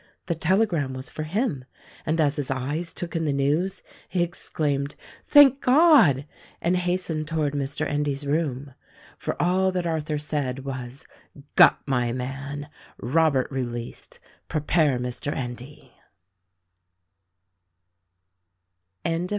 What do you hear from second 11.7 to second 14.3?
my man. Robert re leased.